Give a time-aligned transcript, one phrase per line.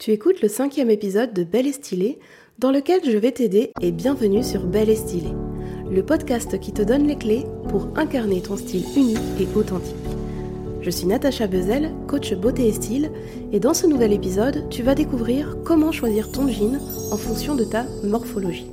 [0.00, 2.18] Tu écoutes le cinquième épisode de Belle et Stylée,
[2.58, 5.34] dans lequel je vais t'aider et bienvenue sur Belle et Stylée,
[5.90, 9.94] le podcast qui te donne les clés pour incarner ton style unique et authentique.
[10.80, 13.10] Je suis Natacha Bezel, coach beauté et style,
[13.52, 16.78] et dans ce nouvel épisode, tu vas découvrir comment choisir ton jean
[17.12, 18.72] en fonction de ta morphologie.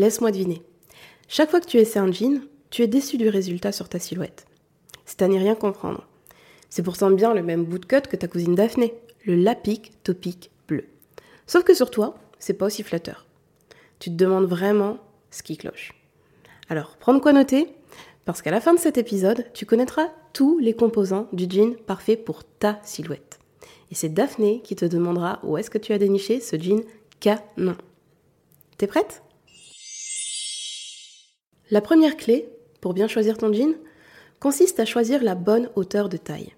[0.00, 0.62] Laisse-moi deviner.
[1.28, 2.40] Chaque fois que tu essaies un jean,
[2.70, 4.46] tu es déçu du résultat sur ta silhouette.
[5.04, 6.08] C'est à n'y rien comprendre.
[6.70, 8.94] C'est pourtant bien le même bootcut que ta cousine Daphné,
[9.26, 10.86] le Lapic Topic bleu.
[11.46, 13.26] Sauf que sur toi, c'est pas aussi flatteur.
[13.98, 14.96] Tu te demandes vraiment
[15.30, 15.92] ce qui cloche.
[16.70, 17.68] Alors, prends de quoi noter,
[18.24, 22.16] parce qu'à la fin de cet épisode, tu connaîtras tous les composants du jean parfait
[22.16, 23.38] pour ta silhouette.
[23.90, 26.80] Et c'est Daphné qui te demandera où est-ce que tu as déniché ce jean
[27.20, 27.76] canon.
[28.78, 29.22] T'es prête?
[31.70, 32.48] La première clé,
[32.80, 33.74] pour bien choisir ton jean,
[34.40, 36.54] consiste à choisir la bonne hauteur de taille.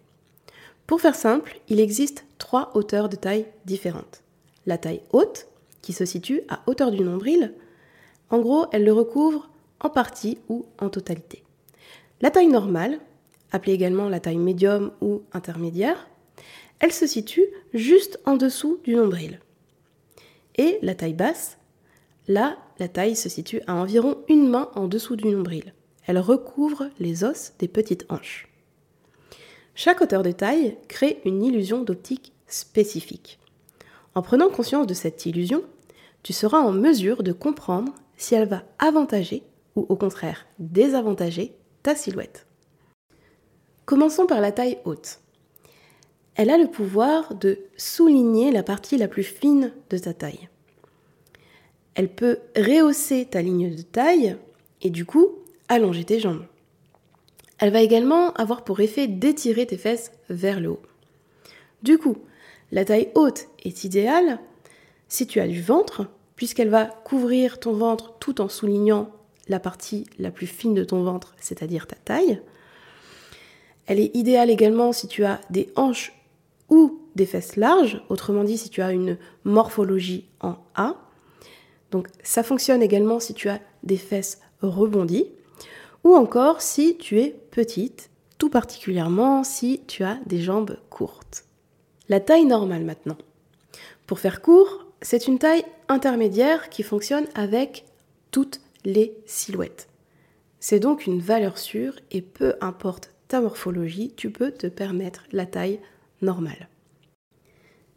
[0.86, 4.22] Pour faire simple, il existe trois hauteurs de taille différentes.
[4.66, 5.48] La taille haute,
[5.80, 7.54] qui se situe à hauteur du nombril,
[8.30, 11.42] en gros, elle le recouvre en partie ou en totalité.
[12.20, 13.00] La taille normale,
[13.50, 16.08] appelée également la taille médium ou intermédiaire,
[16.78, 19.40] elle se situe juste en dessous du nombril.
[20.56, 21.58] Et la taille basse,
[22.28, 25.74] Là, la taille se situe à environ une main en dessous du nombril.
[26.06, 28.48] Elle recouvre les os des petites hanches.
[29.74, 33.38] Chaque hauteur de taille crée une illusion d'optique spécifique.
[34.14, 35.64] En prenant conscience de cette illusion,
[36.22, 39.42] tu seras en mesure de comprendre si elle va avantager
[39.74, 42.46] ou au contraire désavantager ta silhouette.
[43.84, 45.20] Commençons par la taille haute.
[46.34, 50.48] Elle a le pouvoir de souligner la partie la plus fine de ta taille
[51.94, 54.36] elle peut rehausser ta ligne de taille
[54.80, 55.28] et du coup
[55.68, 56.44] allonger tes jambes.
[57.58, 60.82] Elle va également avoir pour effet d'étirer tes fesses vers le haut.
[61.82, 62.16] Du coup,
[62.72, 64.40] la taille haute est idéale
[65.08, 69.10] si tu as du ventre, puisqu'elle va couvrir ton ventre tout en soulignant
[69.48, 72.40] la partie la plus fine de ton ventre, c'est-à-dire ta taille.
[73.86, 76.12] Elle est idéale également si tu as des hanches
[76.68, 80.96] ou des fesses larges, autrement dit si tu as une morphologie en A.
[81.92, 85.28] Donc ça fonctionne également si tu as des fesses rebondies
[86.02, 91.44] ou encore si tu es petite, tout particulièrement si tu as des jambes courtes.
[92.08, 93.18] La taille normale maintenant.
[94.06, 97.84] Pour faire court, c'est une taille intermédiaire qui fonctionne avec
[98.30, 99.88] toutes les silhouettes.
[100.60, 105.46] C'est donc une valeur sûre et peu importe ta morphologie, tu peux te permettre la
[105.46, 105.80] taille
[106.22, 106.68] normale.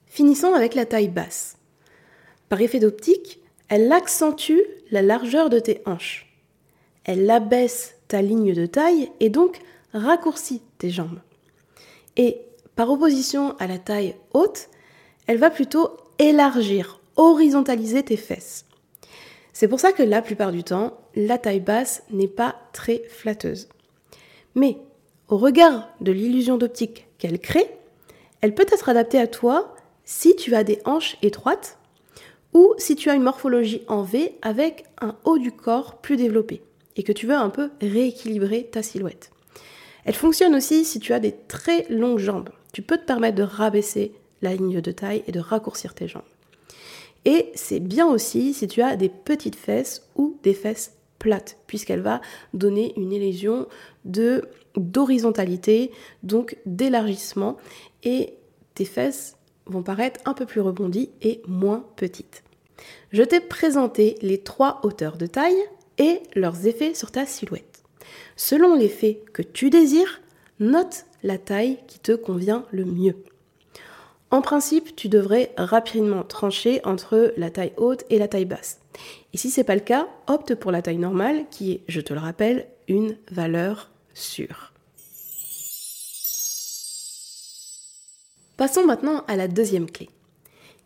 [0.06, 1.58] Finissons avec la taille basse.
[2.50, 3.40] Par effet d'optique,
[3.70, 4.62] elle accentue
[4.92, 6.28] la largeur de tes hanches.
[7.04, 9.60] Elle abaisse ta ligne de taille et donc
[9.94, 11.20] raccourcit tes jambes.
[12.18, 12.42] Et
[12.76, 14.70] par opposition à la taille haute,
[15.28, 18.66] elle va plutôt élargir, horizontaliser tes fesses.
[19.54, 23.70] C'est pour ça que la plupart du temps, la taille basse n'est pas très flatteuse.
[24.54, 24.78] Mais
[25.28, 27.70] au regard de l'illusion d'optique qu'elle crée,
[28.42, 31.78] elle peut être adaptée à toi si tu as des hanches étroites
[32.56, 36.62] ou si tu as une morphologie en V avec un haut du corps plus développé
[36.96, 39.30] et que tu veux un peu rééquilibrer ta silhouette.
[40.06, 42.50] Elle fonctionne aussi si tu as des très longues jambes.
[42.72, 46.24] Tu peux te permettre de rabaisser la ligne de taille et de raccourcir tes jambes.
[47.26, 52.02] Et c'est bien aussi si tu as des petites fesses ou des fesses plates, puisqu'elle
[52.02, 52.22] va
[52.54, 53.68] donner une illusion
[54.06, 55.92] d'horizontalité,
[56.24, 57.58] donc d'élargissement,
[58.04, 58.36] et
[58.76, 62.45] tes fesses vont paraître un peu plus rebondies et moins petites.
[63.12, 65.64] Je t'ai présenté les trois hauteurs de taille
[65.98, 67.84] et leurs effets sur ta silhouette.
[68.36, 70.22] Selon l'effet que tu désires,
[70.60, 73.16] note la taille qui te convient le mieux.
[74.32, 78.80] En principe, tu devrais rapidement trancher entre la taille haute et la taille basse.
[79.34, 82.02] Et si ce n'est pas le cas, opte pour la taille normale qui est, je
[82.02, 84.74] te le rappelle, une valeur sûre.
[88.58, 90.10] Passons maintenant à la deuxième clé.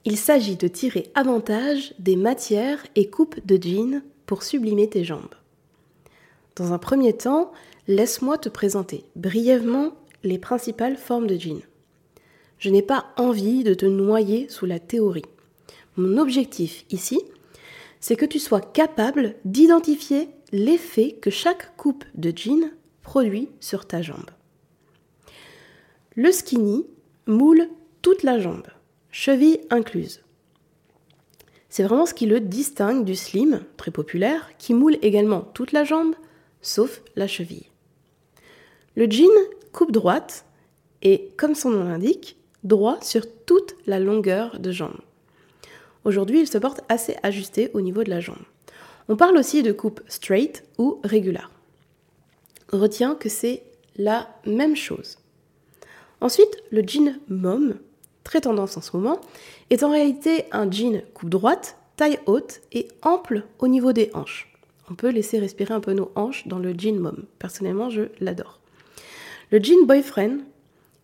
[0.05, 5.35] Il s'agit de tirer avantage des matières et coupes de jeans pour sublimer tes jambes.
[6.55, 7.51] Dans un premier temps,
[7.87, 9.93] laisse-moi te présenter brièvement
[10.23, 11.61] les principales formes de jeans.
[12.59, 15.25] Je n'ai pas envie de te noyer sous la théorie.
[15.97, 17.21] Mon objectif ici,
[17.99, 24.01] c'est que tu sois capable d'identifier l'effet que chaque coupe de jean produit sur ta
[24.01, 24.31] jambe.
[26.15, 26.85] Le skinny
[27.27, 27.67] moule
[28.01, 28.67] toute la jambe
[29.11, 30.21] cheville incluse.
[31.69, 35.83] C'est vraiment ce qui le distingue du slim, très populaire, qui moule également toute la
[35.83, 36.15] jambe,
[36.61, 37.67] sauf la cheville.
[38.95, 39.29] Le jean
[39.71, 40.45] coupe droite
[41.03, 44.99] est, comme son nom l'indique, droit sur toute la longueur de jambe.
[46.05, 48.43] Aujourd'hui, il se porte assez ajusté au niveau de la jambe.
[49.07, 51.51] On parle aussi de coupe straight ou régular.
[52.71, 53.63] Retiens que c'est
[53.95, 55.17] la même chose.
[56.21, 57.75] Ensuite, le jean mom,
[58.23, 59.19] très tendance en ce moment,
[59.69, 64.51] est en réalité un jean coupe droite, taille haute et ample au niveau des hanches.
[64.89, 67.25] On peut laisser respirer un peu nos hanches dans le jean mom.
[67.37, 68.59] Personnellement, je l'adore.
[69.51, 70.39] Le jean boyfriend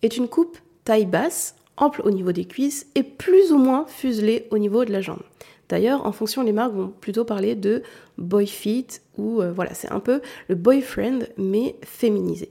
[0.02, 4.48] est une coupe taille basse, ample au niveau des cuisses et plus ou moins fuselée
[4.52, 5.22] au niveau de la jambe.
[5.68, 7.82] D'ailleurs, en fonction, les marques vont plutôt parler de
[8.18, 12.50] boy fit ou euh, voilà, c'est un peu le boyfriend mais féminisé.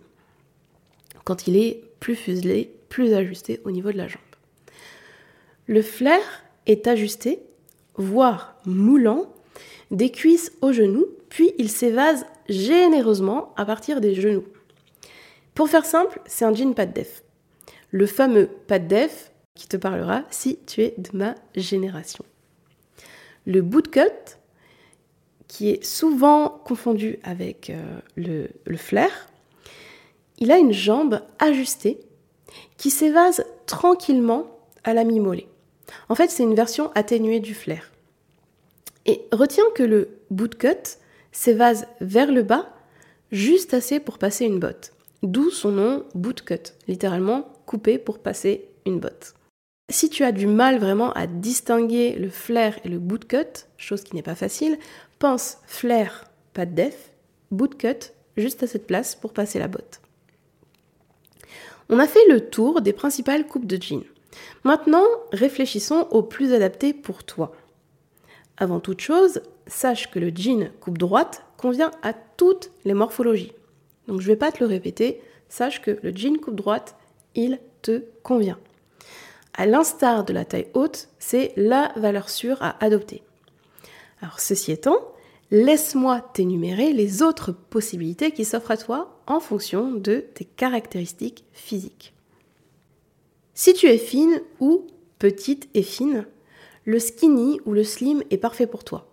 [1.24, 4.20] Quand il est plus fuselé, plus ajusté au niveau de la jambe.
[5.66, 6.20] Le flair
[6.66, 7.40] est ajusté,
[7.96, 9.32] voire moulant,
[9.90, 14.44] des cuisses aux genoux, puis il s'évase généreusement à partir des genoux.
[15.54, 17.22] Pour faire simple, c'est un jean pas de def.
[17.90, 22.24] Le fameux pas de def qui te parlera si tu es de ma génération.
[23.46, 24.36] Le bootcut,
[25.46, 29.28] qui est souvent confondu avec euh, le, le flair,
[30.38, 32.00] il a une jambe ajustée
[32.76, 34.46] qui s'évase tranquillement
[34.82, 35.46] à la mi-mollet.
[36.08, 37.90] En fait, c'est une version atténuée du flair.
[39.06, 40.98] Et retiens que le bootcut
[41.32, 42.70] s'évase vers le bas,
[43.32, 44.92] juste assez pour passer une botte.
[45.22, 49.34] D'où son nom bootcut, littéralement coupé pour passer une botte.
[49.90, 54.14] Si tu as du mal vraiment à distinguer le flair et le bootcut, chose qui
[54.14, 54.78] n'est pas facile,
[55.18, 57.10] pense flair, pas de def,
[57.50, 60.00] bootcut, juste à cette place pour passer la botte.
[61.90, 64.04] On a fait le tour des principales coupes de jeans.
[64.64, 67.52] Maintenant, réfléchissons au plus adapté pour toi.
[68.56, 73.52] Avant toute chose, sache que le jean coupe droite convient à toutes les morphologies.
[74.06, 76.96] Donc je ne vais pas te le répéter, sache que le jean coupe droite,
[77.34, 78.58] il te convient.
[79.54, 83.22] À l'instar de la taille haute, c'est la valeur sûre à adopter.
[84.20, 84.96] Alors ceci étant,
[85.50, 92.13] laisse-moi t'énumérer les autres possibilités qui s'offrent à toi en fonction de tes caractéristiques physiques.
[93.54, 94.86] Si tu es fine ou
[95.18, 96.26] petite et fine,
[96.84, 99.06] le skinny ou le slim est parfait pour toi.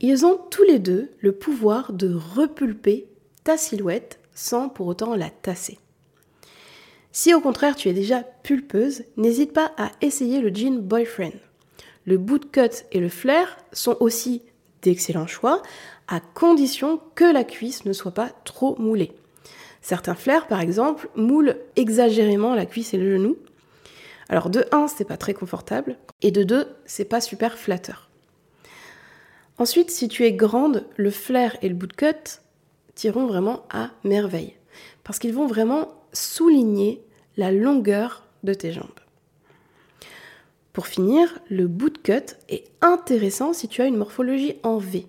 [0.00, 3.06] Ils ont tous les deux le pouvoir de repulper
[3.44, 5.78] ta silhouette sans pour autant la tasser.
[7.12, 11.32] Si au contraire tu es déjà pulpeuse, n'hésite pas à essayer le jean boyfriend.
[12.06, 14.42] Le bootcut et le flair sont aussi
[14.82, 15.62] d'excellents choix,
[16.06, 19.12] à condition que la cuisse ne soit pas trop moulée.
[19.82, 23.36] Certains flairs, par exemple, moulent exagérément la cuisse et le genou.
[24.28, 28.10] Alors de 1, c'est pas très confortable, et de 2, c'est pas super flatteur.
[29.56, 32.40] Ensuite, si tu es grande, le flair et le bootcut
[32.94, 34.54] tireront vraiment à merveille,
[35.02, 37.02] parce qu'ils vont vraiment souligner
[37.36, 38.86] la longueur de tes jambes.
[40.72, 45.06] Pour finir, le bootcut est intéressant si tu as une morphologie en V.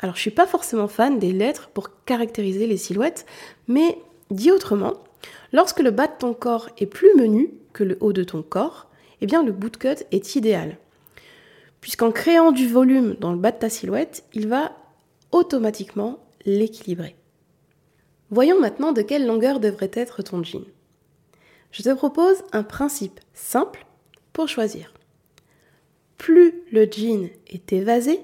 [0.00, 3.24] Alors je suis pas forcément fan des lettres pour caractériser les silhouettes,
[3.68, 3.98] mais
[4.30, 4.94] dit autrement,
[5.52, 7.50] lorsque le bas de ton corps est plus menu
[7.84, 8.88] le haut de ton corps,
[9.20, 10.78] eh bien le bootcut est idéal.
[11.80, 14.72] Puisqu'en créant du volume dans le bas de ta silhouette, il va
[15.30, 17.16] automatiquement l'équilibrer.
[18.30, 20.64] Voyons maintenant de quelle longueur devrait être ton jean
[21.70, 23.86] je te propose un principe simple
[24.32, 24.92] pour choisir.
[26.16, 28.20] Plus le jean est évasé,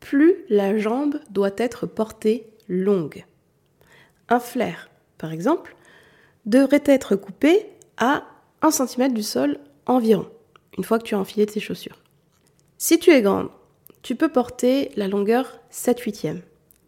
[0.00, 3.24] plus la jambe doit être portée longue.
[4.28, 5.74] Un flair, par exemple,
[6.46, 8.24] devrait être coupé à
[8.64, 10.26] 1 cm du sol environ,
[10.78, 12.00] une fois que tu as enfilé tes chaussures.
[12.78, 13.50] Si tu es grande,
[14.00, 16.28] tu peux porter la longueur 7 8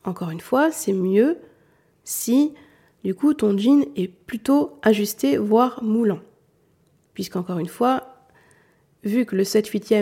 [0.04, 1.36] Encore une fois, c'est mieux
[2.02, 2.54] si
[3.04, 6.20] du coup, ton jean est plutôt ajusté, voire moulant.
[7.12, 8.26] Puisqu'encore une fois,
[9.04, 9.94] vu que le 7 8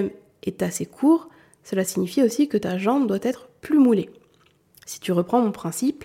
[0.45, 1.28] est assez court,
[1.64, 4.11] cela signifie aussi que ta jambe doit être plus moulée.
[4.87, 6.04] Si tu reprends mon principe,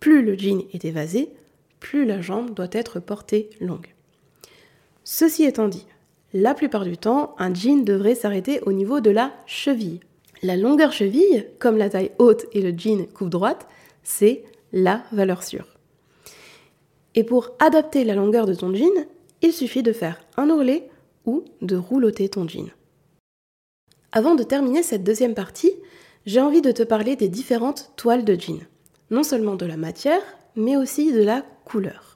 [0.00, 1.30] plus le jean est évasé,
[1.78, 3.93] plus la jambe doit être portée longue.
[5.04, 5.86] Ceci étant dit,
[6.32, 10.00] la plupart du temps, un jean devrait s'arrêter au niveau de la cheville.
[10.42, 13.68] La longueur cheville, comme la taille haute et le jean coupe droite,
[14.02, 15.66] c'est la valeur sûre.
[17.14, 19.06] Et pour adapter la longueur de ton jean,
[19.42, 20.88] il suffit de faire un ourlet
[21.26, 22.70] ou de rouloter ton jean.
[24.10, 25.72] Avant de terminer cette deuxième partie,
[26.26, 28.60] j'ai envie de te parler des différentes toiles de jean.
[29.10, 30.22] Non seulement de la matière,
[30.56, 32.13] mais aussi de la couleur.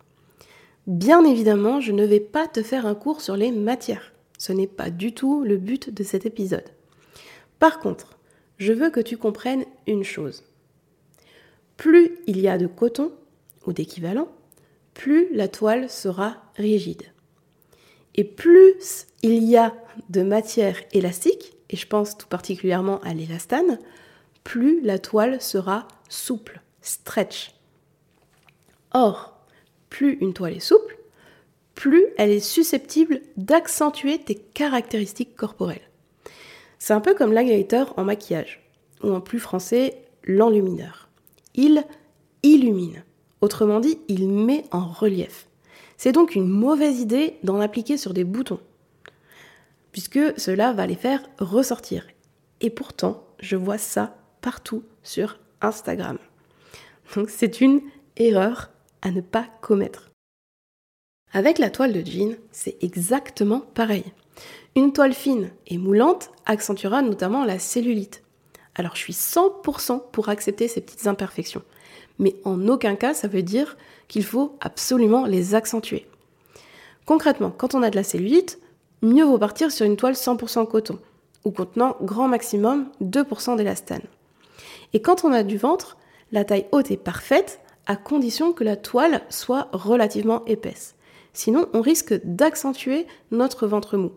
[0.88, 4.14] Bien évidemment, je ne vais pas te faire un cours sur les matières.
[4.38, 6.64] Ce n'est pas du tout le but de cet épisode.
[7.58, 8.18] Par contre,
[8.56, 10.44] je veux que tu comprennes une chose.
[11.76, 13.12] Plus il y a de coton
[13.66, 14.28] ou d'équivalent,
[14.94, 17.02] plus la toile sera rigide.
[18.14, 19.74] Et plus il y a
[20.08, 23.78] de matière élastique, et je pense tout particulièrement à l'élastane,
[24.42, 27.54] plus la toile sera souple, stretch.
[28.94, 29.37] Or,
[29.98, 30.96] plus une toile est souple,
[31.74, 35.90] plus elle est susceptible d'accentuer tes caractéristiques corporelles.
[36.78, 38.62] C'est un peu comme l'highlighter en maquillage,
[39.02, 41.08] ou en plus français, l'enlumineur.
[41.56, 41.82] Il
[42.44, 43.02] illumine,
[43.40, 45.48] autrement dit, il met en relief.
[45.96, 48.60] C'est donc une mauvaise idée d'en appliquer sur des boutons,
[49.90, 52.06] puisque cela va les faire ressortir.
[52.60, 56.18] Et pourtant, je vois ça partout sur Instagram.
[57.16, 57.80] Donc c'est une
[58.16, 58.70] erreur
[59.02, 60.10] à ne pas commettre.
[61.32, 64.04] Avec la toile de jean, c'est exactement pareil.
[64.76, 68.22] Une toile fine et moulante accentuera notamment la cellulite.
[68.74, 71.62] Alors je suis 100% pour accepter ces petites imperfections,
[72.18, 73.76] mais en aucun cas ça veut dire
[74.06, 76.06] qu'il faut absolument les accentuer.
[77.04, 78.60] Concrètement, quand on a de la cellulite,
[79.02, 80.98] mieux vaut partir sur une toile 100% coton,
[81.44, 84.02] ou contenant grand maximum 2% d'élastane.
[84.92, 85.96] Et quand on a du ventre,
[86.32, 90.94] la taille haute est parfaite à condition que la toile soit relativement épaisse.
[91.32, 94.12] Sinon, on risque d'accentuer notre ventre mou.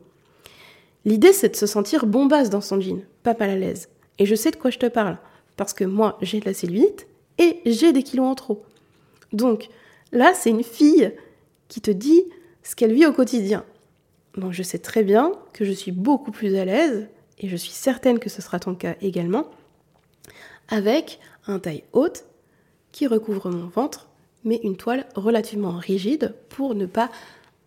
[1.06, 3.90] L'idée, c'est de se sentir bombasse dans son jean, pas mal à l'aise.
[4.20, 5.18] Et je sais de quoi je te parle,
[5.56, 8.64] parce que moi, j'ai de la cellulite et j'ai des kilos en trop.
[9.34, 9.70] Donc,
[10.12, 11.14] là, c'est une fille
[11.70, 12.26] qui te dit
[12.64, 13.64] ce qu'elle vit au quotidien.
[14.38, 17.08] Donc, je sais très bien que je suis beaucoup plus à l'aise,
[17.40, 19.48] et je suis certaine que ce sera ton cas également,
[20.68, 22.26] avec un taille haute
[22.92, 24.08] qui recouvre mon ventre,
[24.44, 27.10] mais une toile relativement rigide pour ne pas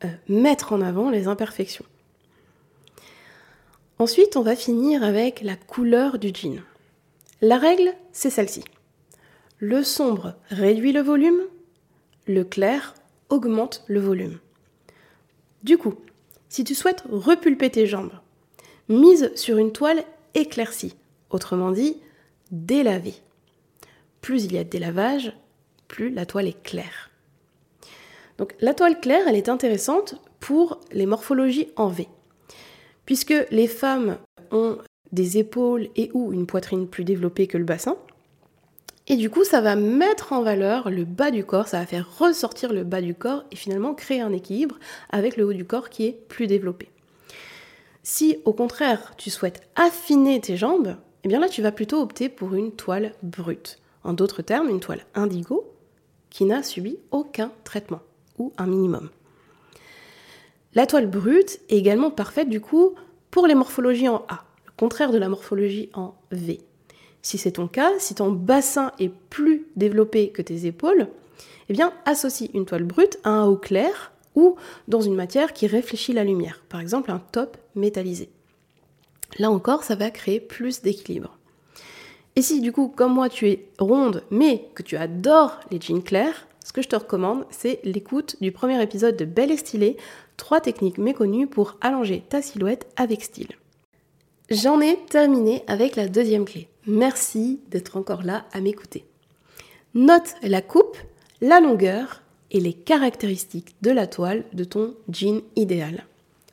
[0.05, 1.85] euh, mettre en avant les imperfections.
[3.99, 6.61] Ensuite, on va finir avec la couleur du jean.
[7.41, 8.65] La règle, c'est celle-ci.
[9.59, 11.41] Le sombre réduit le volume,
[12.27, 12.95] le clair
[13.29, 14.39] augmente le volume.
[15.63, 15.95] Du coup,
[16.49, 18.13] si tu souhaites repulper tes jambes,
[18.89, 20.05] mise sur une toile
[20.35, 20.97] éclaircie,
[21.31, 21.97] autrement dit
[22.51, 23.15] délavée.
[24.25, 25.35] Plus il y a de délavage,
[25.87, 27.11] plus la toile est claire.
[28.39, 32.09] Donc la toile claire, elle est intéressante pour les morphologies en V.
[33.05, 34.17] Puisque les femmes
[34.51, 34.79] ont
[35.13, 37.99] des épaules et ou une poitrine plus développée que le bassin,
[39.09, 42.19] et du coup, ça va mettre en valeur le bas du corps, ça va faire
[42.19, 44.79] ressortir le bas du corps et finalement créer un équilibre
[45.11, 46.89] avec le haut du corps qui est plus développé.
[48.03, 52.31] Si au contraire, tu souhaites affiner tes jambes, eh bien là, tu vas plutôt opter
[52.31, 53.84] pour une toile brute.
[54.05, 55.65] En d'autres termes, une toile indigo
[56.31, 58.01] qui n'a subi aucun traitement
[58.39, 59.11] ou un minimum.
[60.75, 62.95] La toile brute est également parfaite du coup
[63.31, 66.61] pour les morphologies en A, le contraire de la morphologie en V.
[67.23, 71.09] Si c'est ton cas, si ton bassin est plus développé que tes épaules,
[71.69, 74.57] eh bien associe une toile brute à un haut clair ou
[74.89, 78.29] dans une matière qui réfléchit la lumière, par exemple un top métallisé.
[79.39, 81.39] Là encore, ça va créer plus d'équilibre.
[82.37, 86.03] Et si du coup, comme moi, tu es ronde, mais que tu adores les jeans
[86.03, 89.97] clairs, ce que je te recommande, c'est l'écoute du premier épisode de Belle et Stylée,
[90.37, 93.53] trois techniques méconnues pour allonger ta silhouette avec style.
[94.51, 96.69] J'en ai terminé avec la deuxième clé.
[96.87, 99.05] Merci d'être encore là à m'écouter.
[99.95, 100.99] Note la coupe,
[101.41, 106.05] la longueur et les caractéristiques de la toile de ton jean idéal.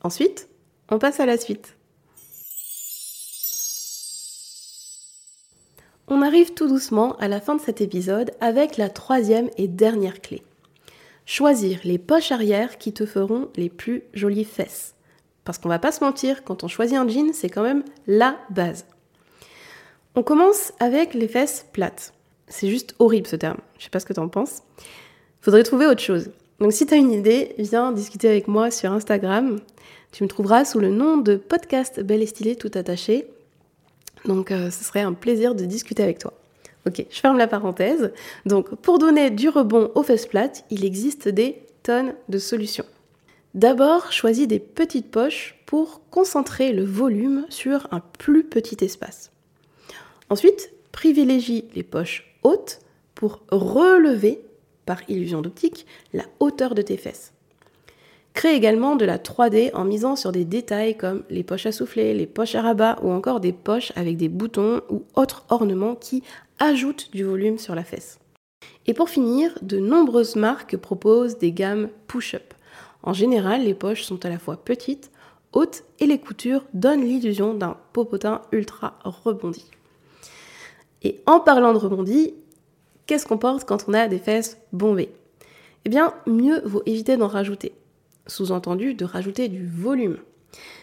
[0.04, 0.48] Ensuite,
[0.90, 1.76] on passe à la suite.
[6.14, 10.20] On arrive tout doucement à la fin de cet épisode avec la troisième et dernière
[10.20, 10.44] clé.
[11.26, 14.94] Choisir les poches arrière qui te feront les plus jolies fesses.
[15.46, 18.36] Parce qu'on va pas se mentir, quand on choisit un jean, c'est quand même la
[18.50, 18.86] base.
[20.16, 22.14] On commence avec les fesses plates.
[22.50, 23.60] C'est juste horrible ce terme.
[23.78, 24.64] Je sais pas ce que tu en penses.
[25.40, 26.32] Faudrait trouver autre chose.
[26.60, 29.62] Donc si tu as une idée, viens discuter avec moi sur Instagram.
[30.12, 33.30] Tu me trouveras sous le nom de podcast Belle et Stylée tout attaché
[34.26, 36.34] donc euh, ce serait un plaisir de discuter avec toi.
[36.88, 38.12] Ok, je ferme la parenthèse.
[38.46, 42.86] Donc pour donner du rebond aux fesses plates, il existe des tonnes de solutions.
[43.54, 49.32] D'abord, choisis des petites poches pour concentrer le volume sur un plus petit espace.
[50.30, 52.80] Ensuite, privilégie les poches hautes
[53.14, 54.42] pour relever,
[54.86, 57.34] par illusion d'optique, la hauteur de tes fesses.
[58.34, 62.14] Crée également de la 3D en misant sur des détails comme les poches à souffler,
[62.14, 66.24] les poches à rabat ou encore des poches avec des boutons ou autres ornements qui
[66.60, 68.20] ajoutent du volume sur la fesse.
[68.88, 72.54] Et pour finir, de nombreuses marques proposent des gammes push-up.
[73.04, 75.12] En général, les poches sont à la fois petites,
[75.54, 79.66] haute et les coutures donnent l'illusion d'un popotin ultra rebondi.
[81.04, 82.34] Et en parlant de rebondi,
[83.08, 85.12] qu'est-ce qu'on porte quand on a des fesses bombées?
[85.86, 87.74] Eh bien, mieux vaut éviter d'en rajouter.
[88.28, 90.18] Sous-entendu, de rajouter du volume.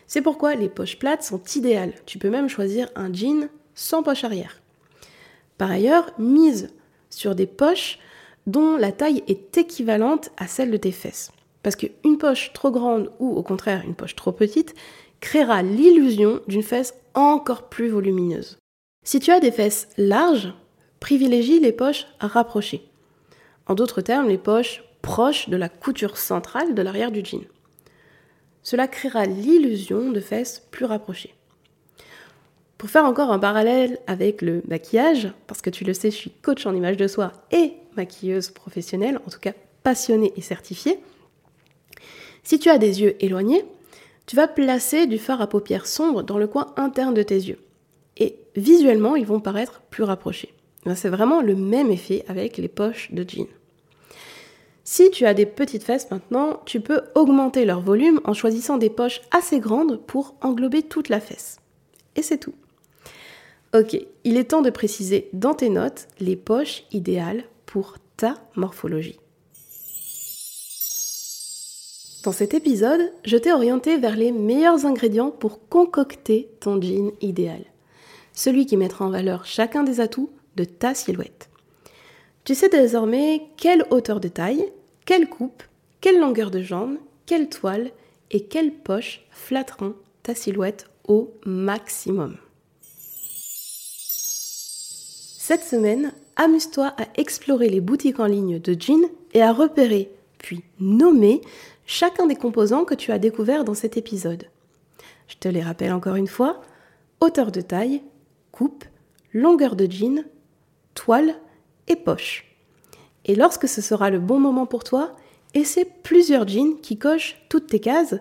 [0.07, 1.95] C'est pourquoi les poches plates sont idéales.
[2.07, 4.61] Tu peux même choisir un jean sans poche arrière.
[5.59, 6.71] Par ailleurs, mise
[7.11, 7.99] sur des poches
[8.47, 11.31] dont la taille est équivalente à celle de tes fesses.
[11.63, 14.75] Parce qu'une poche trop grande ou au contraire une poche trop petite
[15.21, 18.59] créera l'illusion d'une fesse encore plus volumineuse.
[19.05, 20.55] Si tu as des fesses larges,
[21.01, 22.89] privilégie les poches rapprochées.
[23.67, 27.45] En d'autres termes, les poches proches de la couture centrale de l'arrière du jean.
[28.63, 31.35] Cela créera l'illusion de fesses plus rapprochées.
[32.77, 36.31] Pour faire encore un parallèle avec le maquillage, parce que tu le sais, je suis
[36.31, 39.53] coach en image de soi et maquilleuse professionnelle, en tout cas
[39.83, 41.01] passionnée et certifiée,
[42.45, 43.65] si tu as des yeux éloignés,
[44.27, 47.59] tu vas placer du fard à paupières sombre dans le coin interne de tes yeux.
[48.17, 50.55] Et visuellement, ils vont paraître plus rapprochés.
[50.95, 53.47] C'est vraiment le même effet avec les poches de jean.
[54.99, 58.91] Si tu as des petites fesses maintenant, tu peux augmenter leur volume en choisissant des
[58.91, 61.61] poches assez grandes pour englober toute la fesse.
[62.17, 62.57] Et c'est tout.
[63.77, 69.21] Ok, il est temps de préciser dans tes notes les poches idéales pour ta morphologie.
[72.25, 77.63] Dans cet épisode, je t'ai orienté vers les meilleurs ingrédients pour concocter ton jean idéal.
[78.33, 81.49] Celui qui mettra en valeur chacun des atouts de ta silhouette.
[82.43, 84.73] Tu sais désormais quelle hauteur de taille,
[85.09, 85.63] quelle coupe,
[86.03, 87.93] quelle longueur de jambe, quelle toile
[88.31, 92.37] et quelle poche flatteront ta silhouette au maximum.
[95.39, 100.63] Cette semaine, amuse-toi à explorer les boutiques en ligne de jeans et à repérer, puis
[100.79, 101.41] nommer
[101.87, 104.45] chacun des composants que tu as découverts dans cet épisode.
[105.27, 106.61] Je te les rappelle encore une fois,
[107.23, 108.03] hauteur de taille,
[108.53, 108.85] coupe,
[109.33, 110.23] longueur de jean,
[110.93, 111.35] toile
[111.87, 112.48] et poche.
[113.29, 115.15] Et lorsque ce sera le bon moment pour toi,
[115.55, 118.17] essaie plusieurs jeans qui cochent toutes tes cases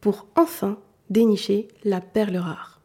[0.00, 0.78] pour enfin
[1.10, 2.80] dénicher la perle rare,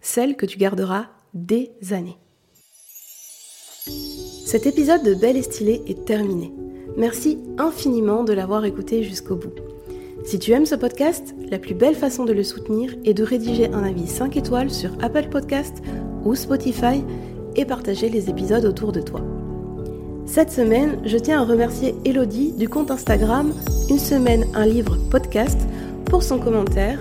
[0.00, 2.18] celle que tu garderas des années.
[4.46, 6.52] Cet épisode de Belle et Stylée est terminé.
[6.96, 9.54] Merci infiniment de l'avoir écouté jusqu'au bout.
[10.24, 13.66] Si tu aimes ce podcast, la plus belle façon de le soutenir est de rédiger
[13.72, 15.82] un avis 5 étoiles sur Apple Podcast
[16.24, 17.04] ou Spotify
[17.56, 19.20] et partager les épisodes autour de toi.
[20.26, 23.52] Cette semaine, je tiens à remercier Elodie du compte Instagram
[23.90, 25.60] Une semaine, un livre podcast
[26.06, 26.98] pour son commentaire.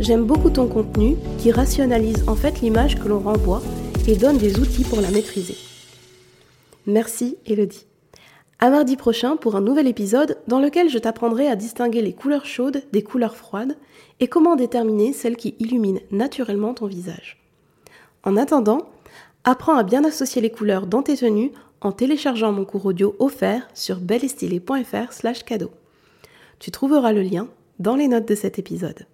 [0.00, 3.62] J'aime beaucoup ton contenu qui rationalise en fait l'image que l'on renvoie
[4.08, 5.56] et donne des outils pour la maîtriser.
[6.86, 7.86] Merci Elodie.
[8.58, 12.46] À mardi prochain pour un nouvel épisode dans lequel je t'apprendrai à distinguer les couleurs
[12.46, 13.76] chaudes des couleurs froides
[14.18, 17.38] et comment déterminer celles qui illuminent naturellement ton visage.
[18.24, 18.88] En attendant,
[19.44, 23.68] apprends à bien associer les couleurs dans tes tenues en téléchargeant mon cours audio offert
[23.74, 25.70] sur belestilé.fr slash cadeau.
[26.58, 29.06] Tu trouveras le lien dans les notes de cet épisode.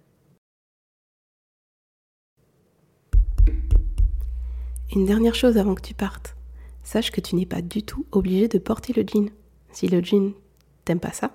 [4.95, 6.35] Une dernière chose avant que tu partes.
[6.83, 9.29] Sache que tu n'es pas du tout obligé de porter le jean.
[9.71, 10.33] Si le jean
[10.85, 11.31] t'aime pas ça,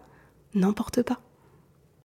[0.54, 1.20] n'en porte pas.